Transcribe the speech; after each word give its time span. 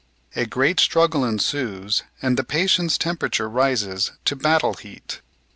A 0.35 0.47
great 0.47 0.79
struggle 0.79 1.23
ensues, 1.23 2.01
and 2.23 2.35
the 2.35 2.43
patient's 2.43 2.97
temperature 2.97 3.47
rises 3.47 4.13
to 4.25 4.35
"battle 4.35 4.73
heat." 4.73 5.21